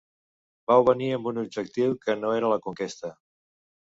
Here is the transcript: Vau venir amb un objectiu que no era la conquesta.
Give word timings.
Vau 0.71 0.85
venir 0.87 1.09
amb 1.17 1.29
un 1.33 1.41
objectiu 1.41 1.93
que 2.05 2.17
no 2.21 2.31
era 2.39 2.51
la 2.53 2.59
conquesta. 2.67 3.13